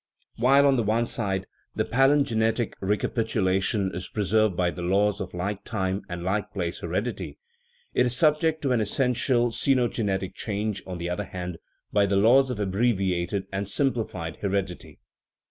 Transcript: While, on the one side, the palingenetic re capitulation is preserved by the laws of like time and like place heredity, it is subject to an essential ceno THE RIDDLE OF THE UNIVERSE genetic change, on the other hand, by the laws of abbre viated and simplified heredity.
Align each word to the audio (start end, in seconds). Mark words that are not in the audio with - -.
While, 0.37 0.65
on 0.65 0.77
the 0.77 0.81
one 0.81 1.05
side, 1.05 1.45
the 1.75 1.85
palingenetic 1.85 2.73
re 2.79 2.97
capitulation 2.97 3.93
is 3.93 4.09
preserved 4.09 4.57
by 4.57 4.71
the 4.71 4.81
laws 4.81 5.21
of 5.21 5.35
like 5.35 5.63
time 5.63 6.01
and 6.09 6.23
like 6.23 6.51
place 6.51 6.79
heredity, 6.79 7.37
it 7.93 8.07
is 8.07 8.17
subject 8.17 8.63
to 8.63 8.71
an 8.71 8.81
essential 8.81 9.49
ceno 9.51 9.51
THE 9.51 9.51
RIDDLE 9.51 9.53
OF 9.53 9.61
THE 9.61 9.71
UNIVERSE 9.71 9.95
genetic 10.23 10.35
change, 10.35 10.83
on 10.87 10.97
the 10.97 11.09
other 11.11 11.25
hand, 11.25 11.59
by 11.93 12.07
the 12.07 12.15
laws 12.15 12.49
of 12.49 12.57
abbre 12.57 12.97
viated 12.97 13.43
and 13.53 13.69
simplified 13.69 14.37
heredity. 14.37 14.97